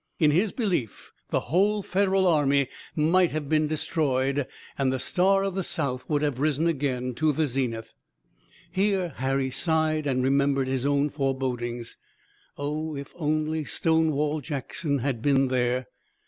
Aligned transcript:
In 0.17 0.31
his 0.31 0.51
belief 0.51 1.11
the 1.29 1.41
whole 1.41 1.83
Federal 1.83 2.25
army 2.25 2.69
might 2.95 3.31
have 3.33 3.47
been 3.47 3.67
destroyed, 3.67 4.47
and 4.75 4.91
the 4.91 4.97
star 4.97 5.43
of 5.43 5.53
the 5.53 5.63
South 5.63 6.09
would 6.09 6.23
have 6.23 6.39
risen 6.39 6.65
again 6.65 7.13
to 7.13 7.31
the 7.31 7.45
zenith. 7.45 7.93
Here 8.71 9.09
Harry 9.17 9.51
sighed 9.51 10.07
and 10.07 10.23
remembered 10.23 10.67
his 10.67 10.87
own 10.87 11.11
forebodings. 11.11 11.97
Oh, 12.57 12.95
if 12.95 13.13
only 13.15 13.59
a 13.59 13.63
Stonewall 13.67 14.41
Jackson 14.41 14.97
had 14.97 15.21
been 15.21 15.49
there! 15.49 15.85